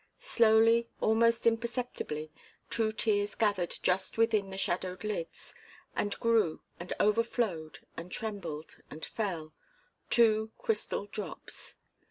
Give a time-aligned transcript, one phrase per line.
[0.23, 2.31] Slowly, almost imperceptibly,
[2.71, 5.53] two tears gathered just within the shadowed lids,
[5.95, 9.53] and grew and overflowed and trembled and fell
[10.09, 11.75] two crystal drops.